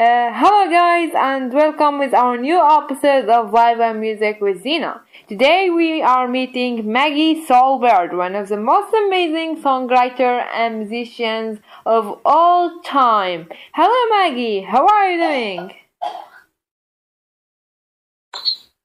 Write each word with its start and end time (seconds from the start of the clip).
Uh, 0.00 0.32
hello 0.32 0.70
guys 0.70 1.12
and 1.14 1.52
welcome 1.52 1.98
with 1.98 2.14
our 2.14 2.38
new 2.38 2.58
episode 2.58 3.28
of 3.28 3.52
Live 3.52 3.80
and 3.80 4.00
Music 4.00 4.38
with 4.40 4.62
Zeena. 4.64 5.02
Today 5.28 5.68
we 5.68 6.00
are 6.00 6.26
meeting 6.26 6.90
Maggie 6.90 7.44
Soul 7.44 7.78
Bird, 7.78 8.16
one 8.16 8.34
of 8.34 8.48
the 8.48 8.56
most 8.56 8.94
amazing 8.94 9.60
songwriter 9.60 10.46
and 10.54 10.78
musicians 10.78 11.58
of 11.84 12.18
all 12.24 12.80
time. 12.80 13.46
Hello 13.74 14.16
Maggie, 14.16 14.62
how 14.62 14.88
are 14.88 15.10
you 15.10 15.18
doing? 15.18 15.74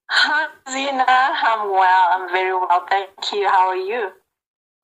Hi 0.10 0.48
Zeena, 0.68 1.06
I'm 1.08 1.72
well, 1.72 2.08
I'm 2.12 2.30
very 2.30 2.52
well, 2.52 2.86
thank 2.90 3.10
you. 3.32 3.48
How 3.48 3.70
are 3.70 3.78
you? 3.78 4.10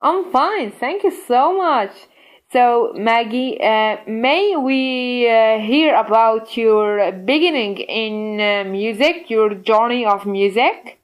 I'm 0.00 0.32
fine, 0.32 0.72
thank 0.72 1.04
you 1.04 1.10
so 1.10 1.54
much. 1.54 1.92
So, 2.52 2.92
Maggie, 2.94 3.58
uh, 3.62 3.96
may 4.06 4.56
we 4.56 5.26
uh, 5.26 5.58
hear 5.58 5.94
about 5.94 6.54
your 6.54 7.10
beginning 7.10 7.78
in 7.78 8.38
uh, 8.38 8.70
music, 8.70 9.30
your 9.30 9.54
journey 9.54 10.04
of 10.04 10.26
music? 10.26 11.00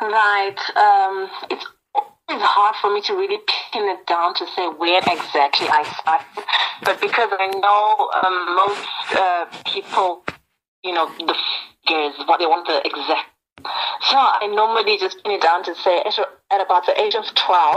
Right. 0.00 0.58
Um, 0.74 1.30
it's 1.50 1.64
always 1.94 2.42
hard 2.42 2.74
for 2.82 2.92
me 2.92 3.00
to 3.02 3.12
really 3.14 3.38
pin 3.72 3.84
it 3.84 4.08
down 4.08 4.34
to 4.34 4.46
say 4.56 4.66
where 4.66 5.02
exactly 5.06 5.68
I 5.68 5.84
started, 6.00 6.44
but 6.82 7.00
because 7.00 7.30
I 7.38 7.46
know 7.46 8.10
um, 8.24 8.56
most 8.56 8.88
uh, 9.14 9.46
people, 9.66 10.24
you 10.82 10.94
know, 10.94 11.06
the 11.16 11.36
figures, 11.86 12.14
what 12.26 12.40
they 12.40 12.46
want 12.46 12.66
the 12.66 12.84
exact 12.84 13.28
so 13.64 14.16
I 14.16 14.46
normally 14.46 14.98
just 14.98 15.22
pin 15.22 15.32
it 15.32 15.42
down 15.42 15.64
to 15.64 15.74
say 15.74 16.02
at 16.50 16.60
about 16.60 16.86
the 16.86 17.00
age 17.00 17.14
of 17.14 17.24
12, 17.34 17.76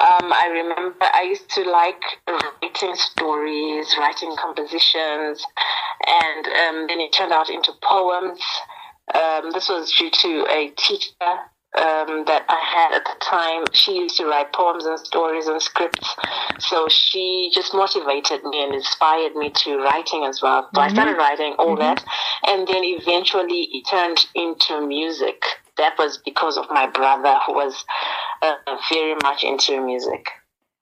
um, 0.00 0.32
I 0.32 0.48
remember 0.52 0.96
I 1.00 1.22
used 1.22 1.48
to 1.50 1.62
like 1.64 2.02
writing 2.26 2.94
stories, 2.94 3.94
writing 3.98 4.34
compositions, 4.38 5.44
and 6.06 6.46
um, 6.46 6.86
then 6.86 7.00
it 7.00 7.12
turned 7.12 7.32
out 7.32 7.48
into 7.48 7.72
poems. 7.82 8.40
Um, 9.14 9.50
this 9.52 9.68
was 9.68 9.92
due 9.96 10.10
to 10.10 10.46
a 10.50 10.70
teacher 10.76 11.50
um, 11.76 12.24
that 12.24 12.44
I 12.48 12.60
had 12.64 12.96
at 12.96 13.04
the 13.04 13.24
time, 13.24 13.64
she 13.72 13.96
used 13.98 14.16
to 14.16 14.26
write 14.26 14.52
poems 14.52 14.86
and 14.86 14.98
stories 14.98 15.46
and 15.46 15.60
scripts. 15.60 16.14
So 16.60 16.88
she 16.88 17.50
just 17.52 17.74
motivated 17.74 18.42
me 18.44 18.64
and 18.64 18.74
inspired 18.74 19.36
me 19.36 19.50
to 19.64 19.76
writing 19.78 20.24
as 20.24 20.40
well. 20.40 20.62
So 20.74 20.80
mm-hmm. 20.80 20.90
I 20.90 20.92
started 20.92 21.18
writing 21.18 21.54
all 21.58 21.76
mm-hmm. 21.76 21.82
that. 21.82 22.04
And 22.46 22.66
then 22.66 22.84
eventually 22.84 23.68
it 23.72 23.86
turned 23.88 24.24
into 24.34 24.86
music. 24.86 25.42
That 25.76 25.94
was 25.98 26.18
because 26.24 26.56
of 26.56 26.64
my 26.70 26.86
brother 26.88 27.38
who 27.46 27.54
was 27.54 27.84
uh, 28.40 28.54
very 28.90 29.14
much 29.22 29.44
into 29.44 29.84
music. 29.84 30.26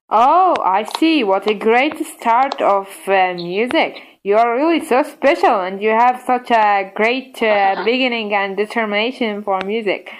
Oh, 0.09 0.55
I 0.63 0.87
see. 0.97 1.25
What 1.25 1.49
a 1.49 1.53
great 1.53 1.97
start 2.05 2.61
of 2.61 2.87
uh, 3.07 3.33
music. 3.33 4.01
You 4.23 4.37
are 4.37 4.55
really 4.55 4.83
so 4.85 5.03
special 5.03 5.59
and 5.59 5.81
you 5.81 5.89
have 5.89 6.23
such 6.25 6.49
a 6.49 6.91
great 6.95 7.41
uh, 7.43 7.81
beginning 7.85 8.33
and 8.33 8.55
determination 8.55 9.43
for 9.43 9.59
music. 9.65 10.11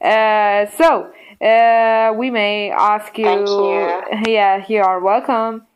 Uh, 0.00 0.66
so 0.76 1.10
uh, 1.40 2.12
we 2.16 2.30
may 2.30 2.70
ask 2.70 3.16
you, 3.18 3.28
you. 3.28 4.00
Yeah, 4.26 4.64
you 4.68 4.80
are 4.82 5.00
welcome. 5.00 5.66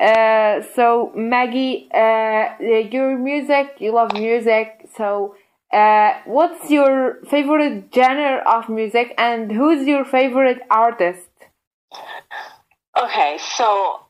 Uh, 0.00 0.62
so 0.74 1.12
Maggie, 1.14 1.88
uh, 1.92 2.54
your 2.60 3.18
music, 3.18 3.76
you 3.78 3.92
love 3.92 4.12
music. 4.14 4.88
So, 4.96 5.34
uh, 5.72 6.14
what's 6.24 6.70
your 6.70 7.18
favorite 7.28 7.90
genre 7.94 8.42
of 8.46 8.68
music, 8.68 9.14
and 9.18 9.52
who's 9.52 9.86
your 9.86 10.04
favorite 10.04 10.62
artist? 10.70 11.28
Okay, 12.98 13.38
so 13.56 14.00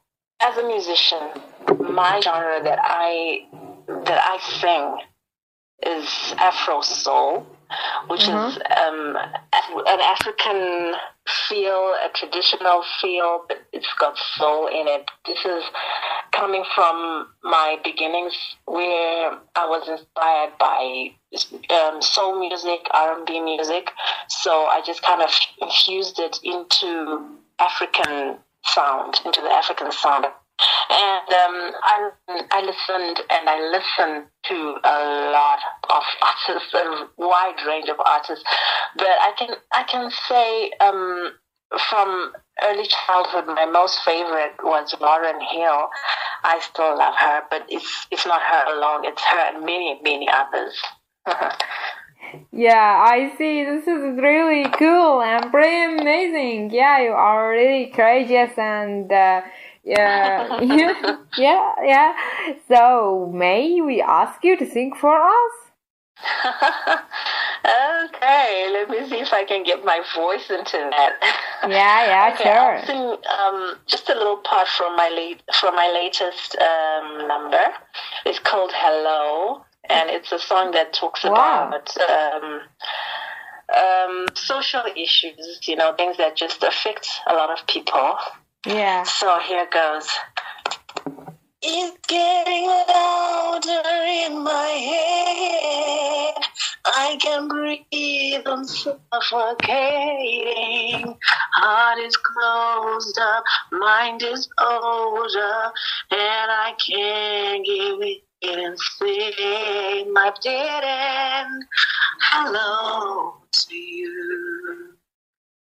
as 0.41 0.57
a 0.57 0.67
musician, 0.67 1.31
my 1.93 2.21
genre 2.21 2.63
that 2.63 2.79
I 2.83 3.47
that 3.87 4.21
I 4.25 4.39
sing 4.39 4.99
is 5.83 6.35
Afro 6.39 6.81
soul 6.81 7.47
which 8.09 8.23
mm-hmm. 8.23 8.49
is 8.49 8.57
um, 8.77 9.17
an 9.87 10.01
African 10.01 10.95
feel, 11.49 11.95
a 12.05 12.09
traditional 12.15 12.83
feel, 13.01 13.45
but 13.49 13.59
it's 13.73 13.93
got 13.99 14.17
soul 14.37 14.67
in 14.67 14.89
it. 14.89 15.11
This 15.27 15.45
is 15.45 15.65
coming 16.33 16.65
from 16.75 17.29
my 17.43 17.77
beginnings 17.83 18.35
where 18.67 19.39
I 19.55 19.67
was 19.67 19.89
inspired 19.89 20.59
by 20.59 21.13
um, 21.75 22.03
soul 22.03 22.41
music, 22.41 22.81
R&B 22.93 23.41
music. 23.41 23.91
So 24.29 24.51
I 24.51 24.83
just 24.85 25.03
kind 25.03 25.23
of 25.23 25.31
infused 25.61 26.19
it 26.19 26.39
into 26.43 27.27
African 27.59 28.39
sound, 28.65 29.21
into 29.25 29.41
the 29.41 29.51
African 29.51 29.93
sound 29.93 30.27
and 30.91 31.29
um, 31.33 31.73
I, 31.83 32.11
I 32.51 32.61
listened 32.63 33.21
and 33.31 33.49
I 33.49 33.61
listened 33.71 34.27
to 34.49 34.55
a 34.85 35.31
lot 35.33 35.59
of 35.89 36.03
artists, 36.23 36.75
a 36.75 37.09
wide 37.17 37.61
range 37.67 37.89
of 37.89 37.97
artists. 38.05 38.45
But 38.97 39.07
I 39.07 39.33
can 39.39 39.55
I 39.73 39.83
can 39.85 40.11
say 40.29 40.71
um, 40.81 41.33
from 41.91 42.33
early 42.63 42.87
childhood, 43.07 43.47
my 43.47 43.67
most 43.67 44.01
favorite 44.05 44.55
was 44.63 44.95
Lauryn 45.01 45.41
Hill. 45.51 45.89
I 46.43 46.61
still 46.61 46.97
love 46.99 47.15
her, 47.17 47.43
but 47.51 47.67
it's 47.69 48.07
it's 48.11 48.27
not 48.27 48.43
her 48.43 48.77
alone. 48.77 49.05
It's 49.05 49.23
her 49.23 49.55
and 49.55 49.65
many 49.65 50.01
many 50.03 50.29
others. 50.29 50.81
Yeah, 52.53 53.05
I 53.09 53.33
see. 53.39 53.65
This 53.65 53.87
is 53.87 54.19
really 54.21 54.65
cool 54.79 55.23
and 55.23 55.51
pretty 55.51 56.01
amazing. 56.01 56.71
Yeah, 56.71 57.01
you 57.03 57.11
are 57.11 57.51
really 57.51 57.87
courageous 57.87 58.57
and 58.57 59.11
uh, 59.11 59.43
yeah, 59.85 60.61
yeah, 61.39 61.73
yeah. 61.83 62.13
So, 62.69 63.31
may 63.35 63.81
we 63.81 64.03
ask 64.03 64.43
you 64.45 64.57
to 64.57 64.67
sing 64.67 64.95
for 64.95 65.17
us? 65.17 65.53
okay, 67.65 68.69
let 68.73 68.91
me 68.91 69.09
see 69.09 69.21
if 69.21 69.33
I 69.33 69.45
can 69.47 69.65
get 69.65 69.85
my 69.85 70.03
voice 70.15 70.51
into 70.51 70.77
that. 70.77 71.17
Yeah, 71.67 72.07
yeah, 72.07 72.35
okay, 72.35 72.43
sure. 72.45 72.77
I'll 72.77 72.87
sing 72.87 73.17
um, 73.39 73.79
just 73.87 74.11
a 74.11 74.15
little 74.15 74.37
part 74.39 74.69
from 74.69 74.97
my 74.97 75.09
late 75.09 75.43
from 75.59 75.75
my 75.75 75.91
latest 75.95 76.57
um, 76.59 77.27
number. 77.27 77.65
It's 78.27 78.39
called 78.39 78.71
"Hello," 78.75 79.65
and 79.89 80.11
it's 80.11 80.31
a 80.31 80.39
song 80.39 80.73
that 80.73 80.93
talks 80.93 81.25
wow. 81.25 81.69
about. 81.69 81.97
Um, 81.97 82.61
um, 83.77 84.27
social 84.35 84.83
issues, 84.97 85.61
you 85.67 85.77
know, 85.77 85.95
things 85.95 86.17
that 86.17 86.37
just 86.37 86.63
affect 86.63 87.09
a 87.27 87.35
lot 87.35 87.51
of 87.51 87.67
people. 87.67 88.17
Yeah. 88.67 89.05
So 89.05 89.39
here 89.41 89.67
goes. 89.73 90.09
It's 91.63 91.97
getting 92.07 92.67
louder 92.67 93.83
in 94.27 94.43
my 94.43 94.71
head. 94.91 96.35
I 96.87 97.19
can 97.21 97.49
breathe, 97.49 98.47
I'm 98.47 98.65
suffocating. 98.65 98.99
Heart 101.53 101.99
is 101.99 102.17
closed 102.17 103.19
up, 103.19 103.45
mind 103.73 104.23
is 104.23 104.49
older, 104.59 105.73
and 106.11 106.51
I 106.51 106.75
can't 106.79 107.65
give 107.65 108.01
it 108.01 108.23
and 108.43 108.79
say 108.99 110.05
my 110.11 110.33
dead 110.43 110.83
end. 110.85 111.65
Hello 112.23 113.35
to 113.53 113.77
you. 113.77 114.95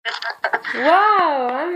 wow, 0.75 1.68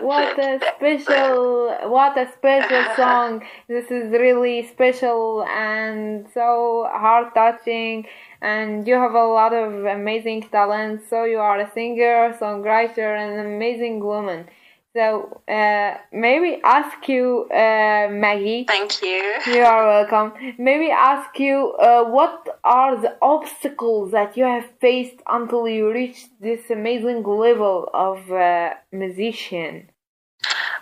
what 0.00 0.38
a 0.38 0.60
special, 0.76 1.76
what 1.88 2.18
a 2.18 2.30
special 2.32 2.84
song! 2.96 3.44
This 3.68 3.90
is 3.90 4.12
really 4.12 4.66
special 4.66 5.44
and 5.44 6.26
so 6.32 6.88
heart 6.90 7.34
touching. 7.34 8.06
And 8.42 8.86
you 8.86 8.94
have 8.94 9.14
a 9.14 9.24
lot 9.24 9.52
of 9.54 9.84
amazing 9.84 10.42
talent. 10.42 11.02
So 11.08 11.24
you 11.24 11.38
are 11.38 11.58
a 11.58 11.70
singer, 11.72 12.36
songwriter, 12.40 13.16
and 13.16 13.40
an 13.40 13.46
amazing 13.46 14.00
woman. 14.00 14.48
So, 14.96 15.42
uh, 15.46 15.98
maybe 16.10 16.58
ask 16.64 17.06
you, 17.06 17.46
uh, 17.50 18.08
Maggie. 18.10 18.64
Thank 18.66 19.02
you. 19.02 19.22
You 19.46 19.60
are 19.60 19.86
welcome. 19.86 20.32
Maybe 20.56 20.90
ask 20.90 21.38
you, 21.38 21.72
uh, 21.72 22.04
what 22.04 22.48
are 22.64 22.96
the 22.96 23.14
obstacles 23.20 24.12
that 24.12 24.38
you 24.38 24.44
have 24.44 24.64
faced 24.80 25.20
until 25.26 25.68
you 25.68 25.92
reached 25.92 26.30
this 26.40 26.70
amazing 26.70 27.24
level 27.24 27.90
of 27.92 28.32
uh, 28.32 28.70
musician? 28.90 29.90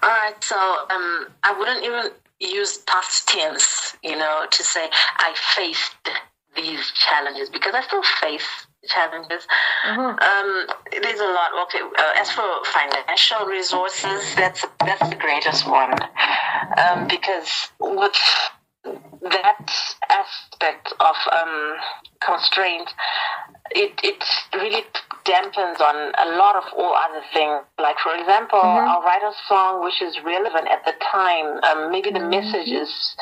All 0.05 0.11
right. 0.11 0.39
So, 0.45 0.57
um, 0.95 1.27
I 1.43 1.53
wouldn't 1.59 1.83
even 1.83 2.13
use 2.39 2.79
past 2.87 3.27
tense, 3.27 3.97
you 4.05 4.17
know, 4.17 4.47
to 4.49 4.63
say 4.63 4.89
I 5.17 5.35
faced 5.57 6.09
these 6.55 6.93
challenges 6.93 7.51
because 7.51 7.75
I 7.75 7.83
still 7.83 8.05
face 8.21 8.69
challenges. 8.89 9.47
Mm-hmm. 9.87 10.01
Um, 10.01 10.67
there's 11.03 11.21
a 11.21 11.25
lot. 11.33 11.51
Okay, 11.65 11.81
uh, 11.81 12.13
as 12.21 12.31
for 12.31 12.49
financial 12.65 13.47
resources, 13.47 14.35
that's 14.37 14.65
that's 14.81 15.09
the 15.09 15.17
greatest 15.17 15.67
one 15.69 15.95
um, 16.79 17.07
because 17.09 17.69
with 17.81 18.17
that 19.23 19.73
aspect 20.11 20.93
of 21.01 21.17
um, 21.33 21.75
constraint, 22.21 22.91
it 23.71 23.93
it 24.03 24.23
really 24.55 24.85
dampens 25.25 25.81
on 25.81 26.13
a 26.19 26.37
lot 26.37 26.57
of 26.57 26.65
all 26.77 26.95
other 26.95 27.23
things. 27.33 27.63
Like, 27.79 27.99
for 27.99 28.15
example, 28.15 28.59
Mhm. 28.61 28.89
I'll 28.89 29.03
write 29.03 29.23
a 29.23 29.33
song 29.49 29.83
which 29.83 30.03
is 30.03 30.21
relevant 30.21 30.69
at 30.69 30.85
the 30.85 30.93
time. 31.01 31.61
Um, 31.65 31.91
maybe 31.91 32.11
the 32.11 32.21
Mhm. 32.21 32.31
message 32.31 32.69
is, 32.69 33.17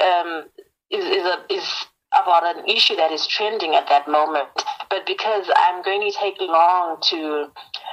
um, 0.00 0.44
is, 0.90 1.04
is, 1.04 1.24
a, 1.24 1.44
is 1.48 1.86
about 2.12 2.56
an 2.56 2.68
issue 2.68 2.96
that 2.96 3.12
is 3.12 3.26
trending 3.26 3.74
at 3.74 3.88
that 3.88 4.08
moment. 4.08 4.48
But 4.88 5.06
because 5.06 5.46
I'm 5.56 5.82
going 5.82 6.00
to 6.10 6.16
take 6.18 6.40
long 6.40 6.98
to 7.10 7.50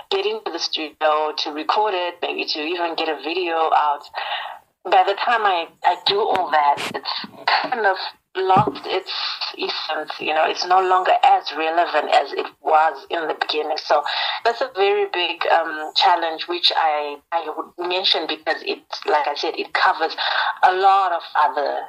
get 0.10 0.26
into 0.26 0.52
the 0.52 0.60
studio, 0.60 1.34
to 1.38 1.52
record 1.52 1.94
it, 1.94 2.16
maybe 2.22 2.46
to 2.46 2.60
even 2.60 2.96
get 2.96 3.10
a 3.10 3.22
video 3.24 3.70
out, 3.76 4.04
by 4.86 5.04
the 5.06 5.14
time 5.14 5.44
I, 5.46 5.68
I 5.84 5.98
do 6.06 6.20
all 6.20 6.50
that, 6.52 6.92
it's 6.96 7.26
kind 7.46 7.86
of 7.86 7.98
lost 8.36 8.86
its 8.86 9.12
essence. 9.58 10.14
You 10.20 10.34
know, 10.34 10.46
it's 10.46 10.66
no 10.66 10.80
longer 10.80 11.12
as 11.24 11.52
relevant 11.58 12.14
as 12.14 12.32
it 12.34 12.46
was 12.62 13.06
in 13.10 13.28
the 13.28 13.36
beginning. 13.40 13.78
So 13.78 14.04
that's 14.46 14.62
a 14.62 14.70
very 14.76 15.08
big 15.12 15.46
um, 15.48 15.92
challenge, 15.96 16.48
which 16.48 16.72
I, 16.76 17.18
I 17.32 17.52
would 17.56 17.88
mention 17.90 18.28
because 18.28 18.62
it, 18.64 18.80
like 19.06 19.28
I 19.28 19.36
said, 19.36 19.56
it 19.58 19.74
covers 19.74 20.16
a 20.64 20.74
lot 20.74 21.12
of 21.12 21.22
other 21.36 21.82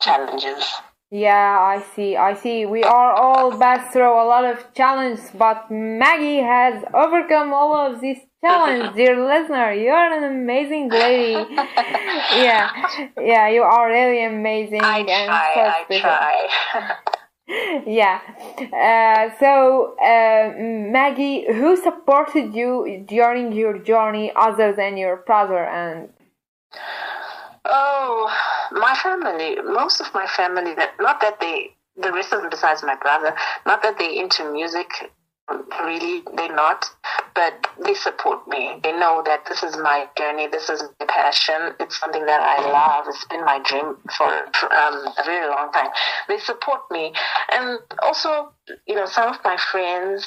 challenges. 0.00 0.64
Yeah, 1.14 1.60
I 1.60 1.80
see. 1.94 2.16
I 2.16 2.34
see. 2.34 2.66
We 2.66 2.82
are 2.82 3.12
all 3.12 3.56
passed 3.56 3.92
through 3.92 4.12
a 4.20 4.26
lot 4.26 4.44
of 4.44 4.74
challenges, 4.74 5.30
but 5.38 5.70
Maggie 5.70 6.38
has 6.42 6.82
overcome 6.92 7.52
all 7.54 7.72
of 7.72 8.00
these 8.00 8.18
challenges. 8.44 8.90
Dear 8.96 9.24
listener, 9.24 9.72
you 9.74 9.90
are 9.90 10.12
an 10.12 10.24
amazing 10.24 10.88
lady. 10.88 11.34
yeah, 12.34 12.68
yeah, 13.16 13.48
you 13.48 13.62
are 13.62 13.88
really 13.88 14.24
amazing 14.24 14.80
I 14.82 14.98
and 14.98 15.28
try, 15.28 15.52
so 15.54 15.94
I 15.94 16.00
try. 16.00 17.82
yeah. 17.86 18.18
Uh, 18.74 19.38
so, 19.38 19.94
uh, 19.98 20.52
Maggie, 20.58 21.46
who 21.46 21.76
supported 21.76 22.56
you 22.56 23.04
during 23.06 23.52
your 23.52 23.78
journey 23.78 24.32
other 24.34 24.74
than 24.74 24.96
your 24.96 25.18
brother 25.18 25.64
and 25.64 26.08
Oh, 27.64 28.30
my 28.72 28.94
family. 29.02 29.56
Most 29.62 30.00
of 30.00 30.12
my 30.14 30.26
family. 30.26 30.74
That 30.74 30.92
not 31.00 31.20
that 31.20 31.40
they. 31.40 31.74
The 31.96 32.12
rest 32.12 32.32
of 32.32 32.40
them, 32.40 32.50
besides 32.50 32.82
my 32.82 32.96
brother, 32.96 33.36
not 33.66 33.82
that 33.82 33.98
they 33.98 34.18
into 34.18 34.50
music. 34.52 34.88
Really, 35.84 36.22
they're 36.36 36.54
not. 36.54 36.86
But 37.34 37.66
they 37.84 37.94
support 37.94 38.48
me. 38.48 38.80
They 38.82 38.92
know 38.92 39.22
that 39.26 39.44
this 39.46 39.62
is 39.62 39.76
my 39.76 40.08
journey. 40.16 40.48
This 40.48 40.68
is 40.68 40.82
my 40.98 41.06
passion. 41.06 41.74
It's 41.78 41.98
something 42.00 42.24
that 42.26 42.40
I 42.40 42.70
love. 42.70 43.04
It's 43.08 43.24
been 43.26 43.44
my 43.44 43.60
dream 43.64 43.96
for, 44.16 44.28
for 44.58 44.72
um, 44.72 45.06
a 45.18 45.22
very 45.24 45.48
long 45.48 45.70
time. 45.72 45.90
They 46.28 46.38
support 46.38 46.80
me, 46.90 47.12
and 47.52 47.78
also, 48.02 48.52
you 48.86 48.94
know, 48.94 49.06
some 49.06 49.28
of 49.28 49.36
my 49.44 49.56
friends. 49.70 50.26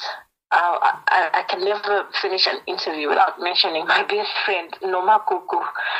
Uh, 0.49 0.79
I, 1.09 1.29
I 1.33 1.44
can 1.49 1.65
never 1.65 2.05
finish 2.21 2.47
an 2.47 2.59
interview 2.67 3.09
without 3.09 3.33
mentioning 3.39 3.85
my 3.85 4.03
best 4.03 4.31
friend 4.45 4.73
Noma 4.81 5.19
Kuku. 5.27 5.59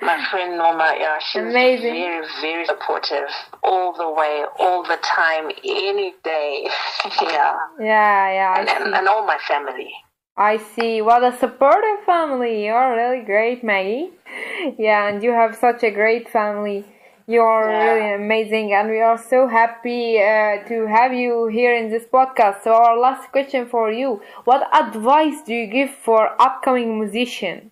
My 0.00 0.24
friend 0.30 0.56
Norma, 0.56 0.94
yeah, 0.98 1.18
she's 1.20 1.42
Amazing. 1.42 1.92
very, 1.92 2.26
very 2.40 2.64
supportive 2.64 3.28
all 3.62 3.92
the 3.92 4.08
way, 4.10 4.44
all 4.58 4.82
the 4.82 4.96
time, 5.02 5.50
any 5.64 6.14
day. 6.24 6.68
yeah. 7.22 7.56
yeah, 7.78 8.32
yeah, 8.32 8.60
And, 8.60 8.68
and, 8.68 8.94
and 8.94 9.08
all 9.08 9.26
my 9.26 9.36
family. 9.46 9.90
I 10.38 10.56
see. 10.58 11.02
What 11.02 11.22
a 11.24 11.36
supportive 11.38 12.04
family. 12.06 12.64
You're 12.66 12.96
really 12.96 13.24
great, 13.24 13.62
Maggie. 13.64 14.10
Yeah, 14.78 15.08
and 15.08 15.22
you 15.22 15.30
have 15.32 15.54
such 15.56 15.82
a 15.82 15.90
great 15.90 16.28
family. 16.28 16.84
You're 17.28 17.70
Yeah. 17.70 17.84
really 17.84 18.14
amazing, 18.14 18.72
and 18.72 18.90
we 18.90 19.00
are 19.00 19.16
so 19.16 19.46
happy 19.46 20.18
uh, 20.20 20.64
to 20.64 20.86
have 20.86 21.12
you 21.14 21.46
here 21.46 21.72
in 21.72 21.88
this 21.90 22.04
podcast. 22.04 22.62
So, 22.62 22.72
our 22.74 22.96
last 22.96 23.30
question 23.30 23.66
for 23.68 23.92
you 23.92 24.22
What 24.44 24.68
advice 24.74 25.42
do 25.42 25.54
you 25.54 25.66
give 25.68 25.90
for 25.90 26.34
upcoming 26.42 26.98
musician? 26.98 27.70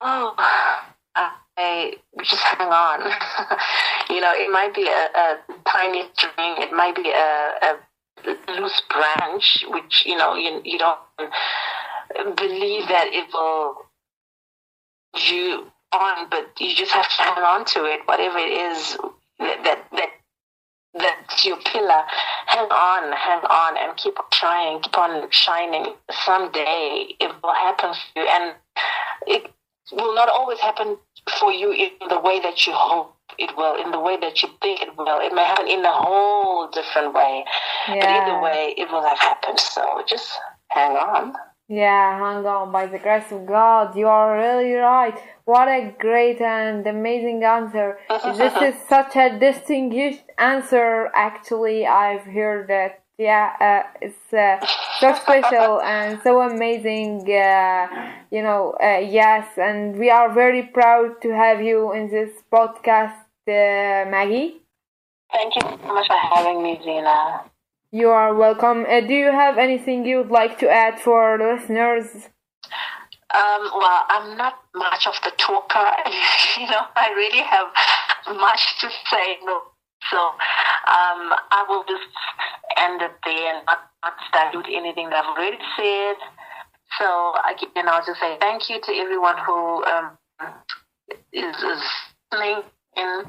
Oh, 0.00 0.34
I 1.56 1.94
just 2.22 2.42
hang 2.42 2.68
on. 2.68 3.00
you 4.10 4.20
know, 4.20 4.32
it 4.34 4.50
might 4.50 4.74
be 4.74 4.86
a, 4.88 5.10
a 5.18 5.38
tiny 5.66 6.04
string, 6.14 6.54
it 6.58 6.72
might 6.72 6.96
be 6.96 7.10
a, 7.10 7.54
a 7.62 8.60
loose 8.60 8.82
branch, 8.90 9.64
which, 9.68 10.04
you 10.06 10.16
know, 10.16 10.34
you, 10.34 10.60
you 10.64 10.78
don't 10.78 10.98
believe 12.36 12.88
that 12.88 13.08
it 13.12 13.26
will 13.32 13.76
you 15.16 15.70
on, 15.92 16.28
but 16.30 16.50
you 16.58 16.74
just 16.74 16.92
have 16.92 17.08
to 17.08 17.22
hang 17.22 17.44
on 17.44 17.64
to 17.66 17.84
it, 17.84 18.00
whatever 18.06 18.38
it 18.38 18.52
is 18.52 18.96
that, 19.38 19.64
that, 19.64 19.84
that 19.92 20.08
that's 20.94 21.44
your 21.44 21.56
pillar. 21.58 22.02
Hang 22.46 22.66
on, 22.66 23.12
hang 23.12 23.44
on, 23.44 23.76
and 23.78 23.96
keep 23.96 24.18
on 24.18 24.26
trying, 24.30 24.80
keep 24.80 24.96
on 24.96 25.30
shining. 25.30 25.94
Someday 26.24 27.08
it 27.18 27.32
will 27.42 27.54
happen 27.54 27.94
for 27.94 28.20
you, 28.20 28.28
and 28.28 28.54
it 29.26 29.50
will 29.92 30.14
not 30.14 30.28
always 30.28 30.60
happen 30.60 30.96
for 31.38 31.52
you 31.52 31.72
in 31.72 31.90
the 32.08 32.20
way 32.20 32.40
that 32.40 32.66
you 32.66 32.72
hope 32.74 33.16
it 33.38 33.56
will, 33.56 33.82
in 33.82 33.90
the 33.90 34.00
way 34.00 34.18
that 34.20 34.42
you 34.42 34.50
think 34.60 34.82
it 34.82 34.96
will. 34.96 35.20
It 35.20 35.34
may 35.34 35.44
happen 35.44 35.68
in 35.68 35.84
a 35.84 35.92
whole 35.92 36.68
different 36.68 37.14
way, 37.14 37.44
but 37.88 38.04
either 38.04 38.40
way, 38.40 38.74
it 38.76 38.90
will 38.90 39.02
have 39.02 39.18
happened. 39.18 39.60
So 39.60 40.02
just 40.06 40.30
hang 40.68 40.92
on. 40.92 41.34
Yeah, 41.72 42.18
hang 42.18 42.44
on 42.44 42.70
by 42.70 42.84
the 42.84 42.98
grace 42.98 43.32
of 43.32 43.46
God. 43.46 43.96
You 43.96 44.06
are 44.06 44.36
really 44.36 44.74
right. 44.74 45.18
What 45.46 45.68
a 45.68 45.94
great 45.98 46.38
and 46.42 46.86
amazing 46.86 47.42
answer. 47.44 47.98
This 48.40 48.54
is 48.68 48.74
such 48.94 49.16
a 49.16 49.38
distinguished 49.38 50.26
answer. 50.36 51.08
Actually, 51.14 51.86
I've 51.86 52.26
heard 52.38 52.68
that. 52.68 53.00
Yeah, 53.16 53.46
uh, 53.68 53.84
it's 54.06 54.34
uh, 54.34 54.58
so 55.00 55.14
special 55.14 55.80
and 55.96 56.20
so 56.22 56.42
amazing. 56.42 57.10
Uh, 57.32 57.86
you 58.30 58.42
know, 58.42 58.76
uh, 58.78 58.98
yes, 59.20 59.46
and 59.56 59.96
we 59.96 60.10
are 60.10 60.28
very 60.30 60.64
proud 60.64 61.22
to 61.22 61.28
have 61.30 61.62
you 61.62 61.92
in 61.94 62.10
this 62.10 62.32
podcast, 62.52 63.24
uh, 63.48 64.10
Maggie. 64.14 64.60
Thank 65.32 65.54
you 65.56 65.62
so 65.62 65.94
much 65.94 66.08
for 66.08 66.20
having 66.34 66.62
me, 66.62 66.80
Zeena. 66.84 67.51
You 67.94 68.08
are 68.08 68.34
welcome. 68.34 68.86
Uh, 68.88 69.02
do 69.02 69.12
you 69.12 69.30
have 69.30 69.58
anything 69.58 70.06
you 70.06 70.16
would 70.16 70.30
like 70.30 70.58
to 70.60 70.70
add 70.70 70.98
for 70.98 71.22
our 71.22 71.36
listeners? 71.36 72.30
Um, 73.34 73.68
well, 73.68 74.04
I'm 74.08 74.34
not 74.38 74.54
much 74.74 75.06
of 75.06 75.12
the 75.22 75.30
talker. 75.36 75.92
you 76.58 76.70
know, 76.70 76.88
I 76.96 77.12
really 77.14 77.44
have 77.44 77.68
much 78.40 78.80
to 78.80 78.88
say. 78.88 79.36
No. 79.44 79.60
So 80.10 80.16
um, 80.16 81.36
I 81.52 81.66
will 81.68 81.84
just 81.84 82.08
end 82.78 83.02
it 83.02 83.12
there 83.26 83.56
and 83.56 83.66
not, 83.66 83.80
not 84.02 84.14
dilute 84.32 84.74
anything 84.74 85.10
that 85.10 85.22
I've 85.26 85.36
already 85.36 85.58
said. 85.76 86.16
So 86.98 87.34
again, 87.44 87.90
I'll 87.90 88.06
just 88.06 88.20
say 88.20 88.38
thank 88.40 88.70
you 88.70 88.80
to 88.80 88.92
everyone 88.92 89.36
who 89.44 89.84
um, 89.84 90.10
is, 91.30 91.56
is 91.56 91.82
listening 92.32 92.62
in, 92.95 93.23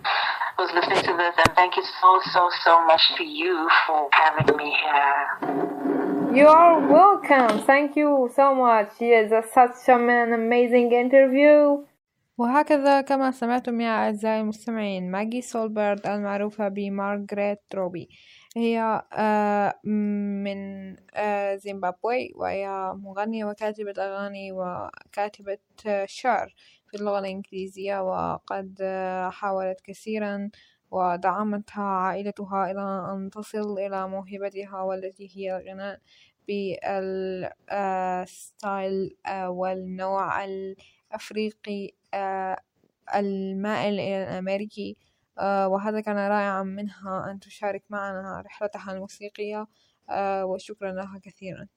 who's 0.56 0.72
listening 0.72 1.02
to 1.04 1.14
this, 1.16 1.34
and 1.42 1.54
thank 1.54 1.76
you 1.76 1.84
so, 2.00 2.20
so, 2.32 2.48
so 2.64 2.84
much 2.86 3.02
to 3.16 3.24
you 3.24 3.68
for 3.86 4.08
having 4.12 4.56
me 4.56 4.76
here. 4.82 6.38
You 6.38 6.46
are 6.46 6.78
welcome. 6.86 7.60
Thank 7.60 7.96
you 7.96 8.30
so 8.34 8.54
much. 8.54 8.90
Yes, 9.00 9.30
that's 9.30 9.52
such 9.54 9.88
an 9.88 10.32
amazing 10.32 10.92
interview. 10.92 11.84
وهكذا 12.38 13.00
كما 13.00 13.30
سمعتم 13.30 13.80
يا 13.80 13.90
أعزائي 13.90 14.40
المستمعين 14.40 15.10
ماجي 15.10 15.42
سولبرد 15.42 16.06
المعروفة 16.06 16.68
بمارغريت 16.68 17.60
روبي 17.74 18.08
هي 18.57 19.03
آه، 19.13 19.79
من 19.85 20.57
آه، 21.15 21.55
زيمبابوي 21.55 22.31
وهي 22.35 22.93
مغنية 22.95 23.45
وكاتبة 23.45 23.93
أغاني 23.97 24.51
وكاتبة 24.51 25.57
آه، 25.87 26.05
شعر 26.05 26.55
في 26.87 26.97
اللغة 26.97 27.19
الإنجليزية 27.19 27.99
وقد 28.03 28.77
حاولت 29.31 29.81
كثيرا 29.81 30.49
ودعمتها 30.91 31.83
عائلتها 31.83 32.71
إلى 32.71 32.81
أن 33.13 33.29
تصل 33.29 33.79
إلى 33.79 34.07
موهبتها 34.07 34.81
والتي 34.81 35.29
هي 35.37 35.57
الغناء 35.57 35.99
بالستايل 37.71 39.17
والنوع 39.47 40.45
الأفريقي 40.45 41.91
المائل 43.15 43.93
إلى 43.99 44.23
الأمريكي. 44.23 44.97
وهذا 45.67 46.01
كان 46.01 46.17
رائعا 46.17 46.63
منها 46.63 47.31
أن 47.31 47.39
تشارك 47.39 47.83
معنا 47.89 48.41
رحلتها 48.45 48.91
الموسيقية. 48.93 49.67
آه، 50.09 50.45
وشكرا 50.45 50.91
لها 50.91 51.19
كثيرا. 51.23 51.67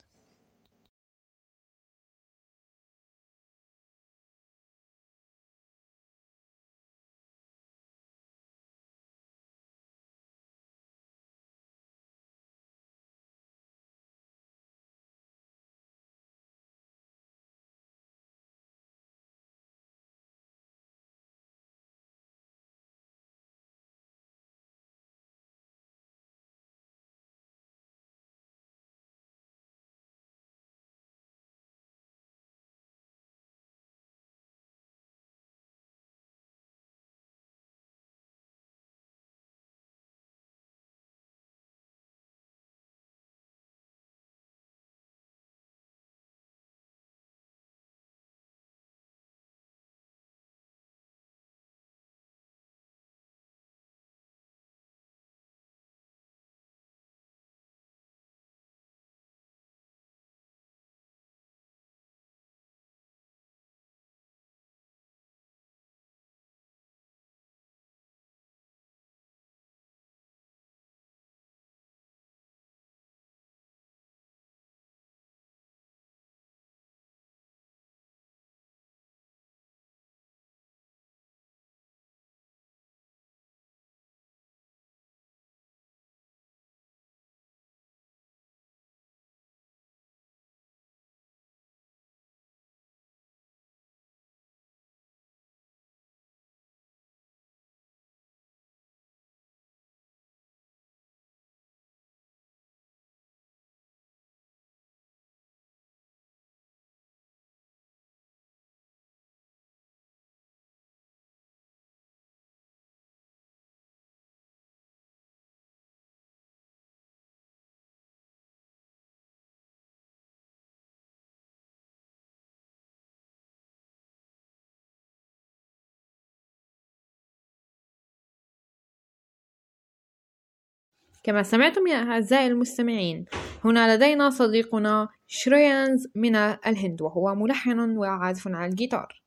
كما 131.26 131.42
سمعتم 131.42 131.86
يا 131.86 131.96
أعزائي 131.96 132.46
المستمعين 132.46 133.24
هنا 133.64 133.96
لدينا 133.96 134.30
صديقنا 134.30 135.08
شريانز 135.26 136.08
من 136.14 136.36
الهند 136.36 137.02
وهو 137.02 137.34
ملحن 137.34 137.96
وعازف 137.96 138.48
على 138.48 138.70
الجيتار. 138.70 139.22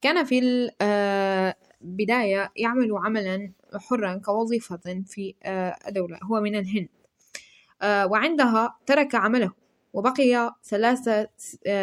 كان 0.00 0.24
في 0.24 0.38
البداية 1.82 2.52
يعمل 2.56 2.96
عملا 2.96 3.52
حرا 3.74 4.20
كوظيفة 4.24 5.04
في 5.06 5.34
الدولة 5.88 6.18
هو 6.22 6.40
من 6.40 6.56
الهند. 6.56 6.88
وعندها 7.82 8.78
ترك 8.86 9.14
عمله 9.14 9.52
وبقي 9.92 10.54
ثلاث 10.64 11.28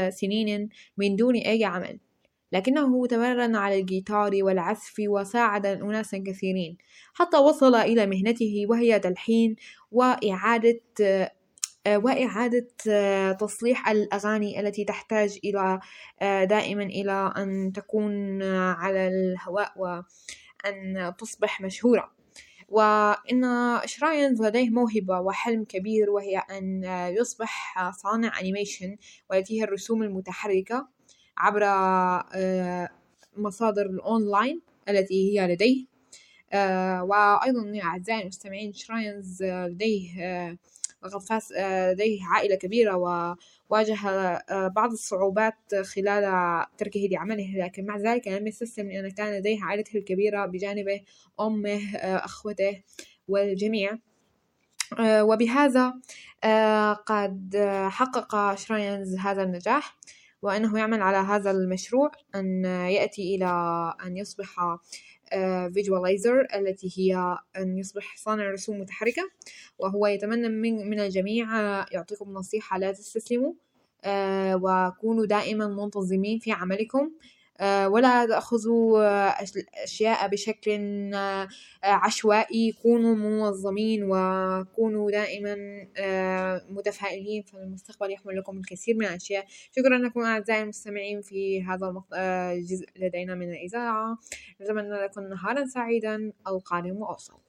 سنين 0.10 0.70
من 0.98 1.16
دون 1.16 1.36
أي 1.36 1.66
عمل. 1.66 2.00
لكنه 2.52 3.08
تمرن 3.08 3.56
على 3.56 3.80
الجيتار 3.80 4.32
والعزف 4.42 4.94
وساعد 5.00 5.66
أناسا 5.66 6.24
كثيرين 6.28 6.78
حتى 7.14 7.38
وصل 7.38 7.76
إلى 7.76 8.06
مهنته 8.06 8.66
وهي 8.70 9.00
تلحين 9.00 9.56
وإعادة 9.92 10.82
وإعادة 11.88 12.68
تصليح 13.32 13.90
الأغاني 13.90 14.60
التي 14.60 14.84
تحتاج 14.86 15.40
إلى 15.44 15.80
دائما 16.46 16.84
إلى 16.84 17.34
أن 17.38 17.72
تكون 17.74 18.44
على 18.44 19.08
الهواء 19.08 19.74
وأن 19.78 21.14
تصبح 21.18 21.62
مشهورة. 21.62 22.12
وإن 22.70 23.44
شراينز 23.86 24.42
لديه 24.42 24.70
موهبة 24.70 25.20
وحلم 25.20 25.64
كبير 25.64 26.10
وهي 26.10 26.38
أن 26.38 26.84
يصبح 27.20 27.90
صانع 27.92 28.40
أنيميشن 28.40 28.98
والتي 29.30 29.60
هي 29.60 29.64
الرسوم 29.64 30.04
المتحركة. 30.04 30.88
عبر 31.40 31.64
مصادر 33.38 33.86
الأونلاين 33.86 34.62
التي 34.90 35.40
هي 35.40 35.48
لديه. 35.48 35.86
وأيضا 37.02 37.72
يا 37.74 37.84
أعزائي 37.84 38.22
المستمعين 38.22 38.74
شراينز 38.74 39.44
لديه 39.44 40.58
وقد 41.04 41.22
فاز 41.22 41.54
لديه 41.92 42.20
عائلة 42.26 42.56
كبيرة 42.56 42.96
وواجه 43.70 43.98
بعض 44.68 44.92
الصعوبات 44.92 45.76
خلال 45.96 46.24
تركه 46.78 47.08
لعمله 47.12 47.66
لكن 47.66 47.86
مع 47.86 47.98
ذلك 47.98 48.28
لم 48.28 48.48
يستسلم 48.48 48.92
لأن 48.92 49.10
كان 49.10 49.38
لديه 49.38 49.64
عائلته 49.64 49.98
الكبيرة 49.98 50.46
بجانبه 50.46 51.02
أمه 51.40 51.96
أخوته 52.04 52.82
والجميع. 53.28 53.98
وبهذا 55.02 55.94
قد 57.06 57.58
حقق 57.90 58.56
شراينز 58.56 59.16
هذا 59.16 59.44
النجاح. 59.44 59.98
وأنه 60.42 60.80
يعمل 60.80 61.02
على 61.02 61.18
هذا 61.18 61.52
المشروع 61.52 62.12
أن 62.36 62.66
يأتي 62.66 63.36
إلى 63.36 63.46
أن 64.06 64.18
يصبح 64.18 64.78
فيجوالايزر 65.74 66.48
التي 66.56 66.94
هي 66.98 67.38
أن 67.58 67.78
يصبح 67.78 68.18
صانع 68.18 68.52
رسوم 68.52 68.80
متحركة 68.80 69.22
وهو 69.80 70.08
يتمنى 70.08 70.50
من, 70.50 70.90
من 70.90 71.00
الجميع 71.00 71.48
يعطيكم 71.92 72.34
نصيحة 72.34 72.78
لا 72.78 72.92
تستسلموا 72.92 73.54
وكونوا 74.54 75.26
دائما 75.26 75.68
منتظمين 75.68 76.40
في 76.40 76.52
عملكم. 76.52 77.12
ولا 77.62 78.26
تأخذوا 78.26 79.00
أشياء 79.84 80.28
بشكل 80.28 81.12
عشوائي 81.84 82.72
كونوا 82.72 83.16
منظمين 83.16 84.04
وكونوا 84.04 85.12
دائما 85.12 85.56
متفائلين 86.70 87.44
فالمستقبل 87.44 88.12
يحمل 88.12 88.38
لكم 88.38 88.58
الكثير 88.58 88.96
من 88.96 89.06
الأشياء. 89.06 89.46
شكرا 89.72 89.98
لكم 89.98 90.20
أعزائي 90.20 90.64
المستمعين 90.64 91.22
في 91.22 91.64
هذا 91.64 92.04
الجزء 92.14 92.86
لدينا 92.96 93.36
من 93.36 93.50
الإذاعة. 93.50 94.18
نتمنى 94.62 95.04
لكم 95.04 95.22
نهارا 95.22 95.66
سعيدا. 95.66 96.34
القادم 96.48 96.98
وأوصل. 96.98 97.49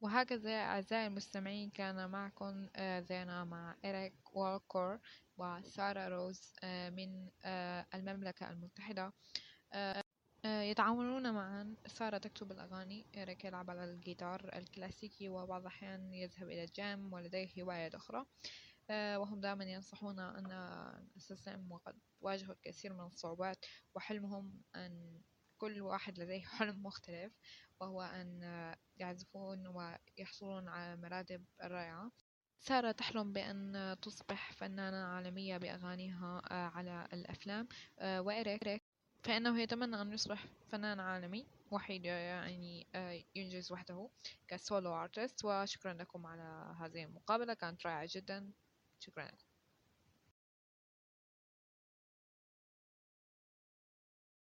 وهكذا 0.00 0.50
أعزائي 0.50 1.06
المستمعين 1.06 1.70
كان 1.70 2.10
معكم 2.10 2.68
زينا 3.00 3.44
مع 3.44 3.76
إريك 3.84 4.36
والكور 4.36 4.98
وسارة 5.36 6.08
روز 6.08 6.52
من 6.66 7.28
المملكة 7.94 8.50
المتحدة. 8.50 9.12
يتعاونون 10.44 11.34
معا. 11.34 11.76
سارة 11.86 12.18
تكتب 12.18 12.52
الأغاني 12.52 13.06
إريك 13.16 13.44
يلعب 13.44 13.70
على 13.70 13.84
الجيتار 13.84 14.50
الكلاسيكي 14.58 15.28
وبعض 15.28 15.60
الأحيان 15.60 16.14
يذهب 16.14 16.48
إلى 16.48 16.64
الجيم 16.64 17.12
ولديه 17.12 17.62
هوايات 17.62 17.94
أخرى. 17.94 18.26
وهم 18.90 19.40
دائما 19.40 19.64
ينصحون 19.64 20.18
أن 20.18 21.08
نستسلم 21.16 21.72
وقد 21.72 21.98
واجهوا 22.20 22.54
الكثير 22.54 22.92
من 22.92 23.00
الصعوبات 23.00 23.64
وحلمهم 23.94 24.62
أن 24.76 25.20
كل 25.58 25.80
واحد 25.80 26.18
لديه 26.20 26.42
حلم 26.58 26.82
مختلف 26.82 27.32
وهو 27.80 28.02
أن 28.02 28.42
يعزفون 28.96 29.66
ويحصلون 29.66 30.68
على 30.68 30.96
مراتب 30.96 31.44
رائعة. 31.62 32.12
سارة 32.60 32.92
تحلم 32.92 33.32
بأن 33.32 33.96
تصبح 34.02 34.52
فنانة 34.52 34.96
عالمية 34.96 35.56
بأغانيها 35.58 36.42
على 36.50 37.08
الأفلام. 37.12 37.68
وإريك 38.02 38.82
فإنه 39.24 39.60
يتمنى 39.60 40.02
أن 40.02 40.12
يصبح 40.12 40.46
فنان 40.68 41.00
عالمي 41.00 41.46
وحيد 41.70 42.04
يعني 42.04 42.86
ينجز 43.34 43.72
وحده 43.72 44.10
كسولو 44.48 44.94
أرتست. 44.94 45.44
وشكرا 45.44 45.92
لكم 45.92 46.26
على 46.26 46.76
هذه 46.80 47.04
المقابلة 47.04 47.54
كانت 47.54 47.86
رائعة 47.86 48.08
جدا. 48.14 48.52
شكرا 49.00 49.24
لكم. 49.24 49.47